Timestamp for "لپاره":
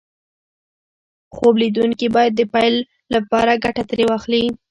3.15-3.61